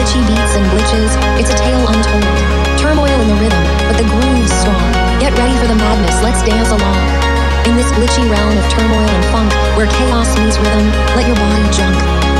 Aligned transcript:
glitches, 0.00 1.12
it's 1.36 1.50
a 1.52 1.58
tale 1.60 1.84
untold. 1.84 2.24
Turmoil 2.80 3.12
in 3.20 3.28
the 3.28 3.36
rhythm, 3.36 3.64
but 3.84 4.00
the 4.00 4.06
groove's 4.08 4.48
strong. 4.48 4.88
Get 5.20 5.36
ready 5.36 5.52
for 5.60 5.68
the 5.68 5.76
madness, 5.76 6.16
let's 6.24 6.40
dance 6.40 6.72
along. 6.72 7.04
In 7.68 7.76
this 7.76 7.92
glitchy 7.92 8.24
realm 8.30 8.56
of 8.56 8.64
turmoil 8.72 9.04
and 9.04 9.24
funk, 9.28 9.52
where 9.76 9.86
chaos 9.86 10.32
meets 10.40 10.56
rhythm, 10.56 10.88
let 11.12 11.28
your 11.28 11.36
body 11.36 11.68
jump. 11.68 11.96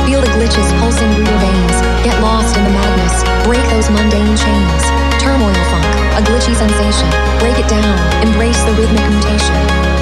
Feel 0.09 0.21
the 0.25 0.31
glitches 0.33 0.65
pulsing 0.81 1.05
through 1.13 1.29
your 1.29 1.37
veins. 1.37 1.77
Get 2.01 2.17
lost 2.25 2.57
in 2.57 2.63
the 2.65 2.73
madness, 2.73 3.21
break 3.45 3.61
those 3.69 3.89
mundane 3.93 4.33
chains. 4.33 4.83
Turmoil 5.21 5.53
funk, 5.69 5.85
a 6.17 6.21
glitchy 6.25 6.57
sensation. 6.57 7.09
Break 7.37 7.61
it 7.61 7.69
down, 7.69 7.93
embrace 8.25 8.57
the 8.65 8.73
rhythmic 8.73 9.05
mutation. 9.05 9.53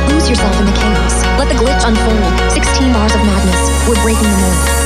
Lose 0.07 0.32
yourself 0.32 0.56
in 0.64 0.65
the 0.65 0.76
chaos, 0.79 1.14
let 1.36 1.51
the 1.51 1.60
glitch 1.60 1.84
unfold. 1.84 2.23
16 2.56 2.93
bars 2.96 3.12
of 3.12 3.21
madness, 3.28 3.62
we're 3.84 4.00
breaking 4.00 4.32
the 4.32 4.39
mold. 4.48 4.79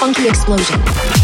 Funky 0.00 0.28
explosion. 0.28 1.19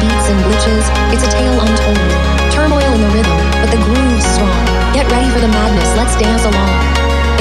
Beats 0.00 0.28
and 0.32 0.40
glitches, 0.48 0.84
it's 1.12 1.24
a 1.26 1.30
tale 1.30 1.58
untold. 1.60 2.12
Turmoil 2.48 2.90
in 2.96 3.00
the 3.02 3.12
rhythm, 3.12 3.38
but 3.60 3.68
the 3.68 3.80
groove's 3.82 4.24
strong. 4.24 4.64
Get 4.96 5.04
ready 5.12 5.28
for 5.28 5.40
the 5.40 5.52
madness, 5.52 5.90
let's 5.98 6.16
dance 6.16 6.44
along. 6.48 6.72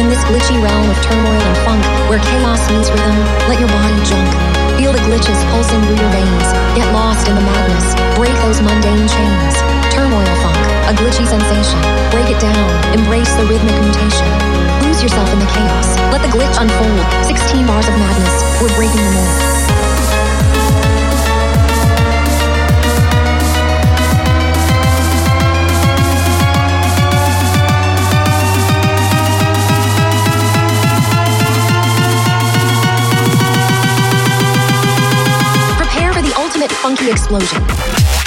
In 0.01 0.09
this 0.09 0.19
glitchy 0.27 0.57
realm 0.59 0.89
of 0.89 0.97
turmoil 1.05 1.39
and 1.39 1.57
funk, 1.63 1.83
where 2.09 2.19
chaos 2.19 2.63
meets 2.71 2.89
rhythm, 2.91 3.17
let 3.47 3.59
your 3.59 3.69
body 3.69 3.99
jump. 4.03 4.27
Feel 4.75 4.91
the 4.91 5.03
glitches 5.07 5.39
pulsing 5.53 5.79
through 5.85 5.99
your 5.99 6.11
veins. 6.11 6.47
Get 6.75 6.87
lost 6.91 7.27
in 7.29 7.35
the 7.35 7.45
madness, 7.45 7.93
break 8.17 8.33
those 8.41 8.59
mundane 8.59 9.07
chains. 9.07 9.55
Turmoil 9.93 10.27
funk, 10.41 10.61
a 10.89 10.93
glitchy 10.97 11.27
sensation. 11.27 11.79
Break 12.09 12.33
it 12.33 12.39
down, 12.41 12.67
embrace 12.97 13.31
the 13.37 13.45
rhythmic 13.45 13.77
mutation. 13.79 14.27
Lose 14.83 15.03
yourself 15.03 15.29
in 15.31 15.39
the 15.39 15.49
chaos, 15.53 15.87
let 16.11 16.19
the 16.25 16.31
glitch 16.33 16.57
unfold. 16.59 16.99
16 17.27 17.67
bars 17.67 17.87
of 17.87 17.95
madness, 17.95 18.35
we're 18.59 18.73
breaking 18.75 18.99
the 18.99 19.13
mold. 19.13 19.50
funky 36.81 37.11
explosion. 37.11 38.20